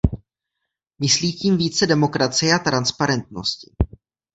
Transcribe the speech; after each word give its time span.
Myslí 1.01 1.33
tím 1.33 1.57
více 1.57 1.87
demokracie 1.87 2.53
a 2.55 2.59
transparentnosti. 2.59 3.75